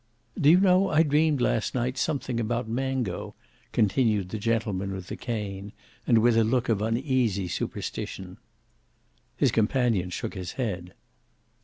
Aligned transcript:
"Do 0.35 0.49
you 0.49 0.59
know 0.59 0.89
I 0.89 1.03
dreamed 1.03 1.41
last 1.41 1.75
night 1.75 1.95
something 1.95 2.39
about 2.39 2.67
Mango," 2.67 3.35
continued 3.71 4.29
the 4.29 4.39
gentleman 4.39 4.93
with 4.93 5.09
the 5.09 5.15
cane, 5.15 5.73
and 6.07 6.23
with 6.23 6.35
a 6.37 6.43
look 6.43 6.69
of 6.69 6.81
uneasy 6.81 7.47
superstition. 7.47 8.37
His 9.37 9.51
companion 9.51 10.09
shook 10.09 10.33
his 10.33 10.53
head. 10.53 10.95